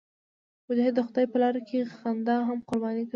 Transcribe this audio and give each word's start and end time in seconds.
مجاهد 0.67 0.93
د 0.97 0.99
خدای 1.07 1.25
په 1.31 1.37
لاره 1.41 1.61
کې 1.67 1.89
خندا 1.97 2.35
هم 2.47 2.59
قرباني 2.67 3.03
کوي. 3.05 3.09